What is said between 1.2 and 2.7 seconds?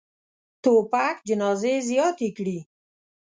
جنازې زیاتې کړي.